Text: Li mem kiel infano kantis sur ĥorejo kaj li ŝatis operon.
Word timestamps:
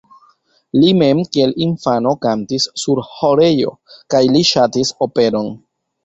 Li 0.83 0.87
mem 0.99 1.19
kiel 1.35 1.51
infano 1.65 2.13
kantis 2.23 2.65
sur 2.83 3.01
ĥorejo 3.09 3.73
kaj 4.15 4.23
li 4.37 4.41
ŝatis 4.53 4.93
operon. 5.07 5.51